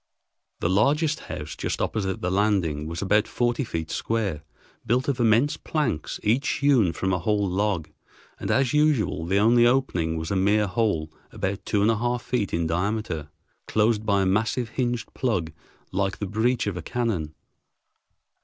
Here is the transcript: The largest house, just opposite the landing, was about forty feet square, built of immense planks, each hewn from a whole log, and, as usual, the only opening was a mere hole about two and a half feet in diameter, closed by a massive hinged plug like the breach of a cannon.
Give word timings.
The 0.61 0.67
largest 0.71 1.19
house, 1.29 1.55
just 1.55 1.79
opposite 1.79 2.21
the 2.21 2.31
landing, 2.31 2.87
was 2.87 3.03
about 3.03 3.27
forty 3.27 3.63
feet 3.63 3.91
square, 3.91 4.41
built 4.83 5.07
of 5.07 5.19
immense 5.19 5.57
planks, 5.57 6.19
each 6.23 6.49
hewn 6.53 6.91
from 6.91 7.13
a 7.13 7.19
whole 7.19 7.47
log, 7.47 7.87
and, 8.39 8.49
as 8.49 8.73
usual, 8.73 9.27
the 9.27 9.37
only 9.37 9.67
opening 9.67 10.17
was 10.17 10.31
a 10.31 10.35
mere 10.35 10.65
hole 10.65 11.11
about 11.31 11.63
two 11.67 11.83
and 11.83 11.91
a 11.91 11.97
half 11.99 12.23
feet 12.23 12.51
in 12.51 12.65
diameter, 12.65 13.29
closed 13.67 14.03
by 14.03 14.23
a 14.23 14.25
massive 14.25 14.69
hinged 14.69 15.13
plug 15.13 15.51
like 15.91 16.17
the 16.17 16.25
breach 16.25 16.65
of 16.65 16.75
a 16.75 16.81
cannon. 16.81 17.35